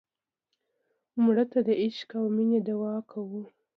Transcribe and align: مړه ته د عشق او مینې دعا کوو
مړه 1.23 1.45
ته 1.51 1.59
د 1.67 1.69
عشق 1.81 2.09
او 2.19 2.25
مینې 2.35 2.59
دعا 2.67 2.95
کوو 3.11 3.41